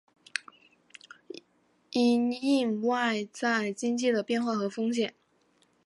[1.91, 5.13] 因应外在经济的变化和风险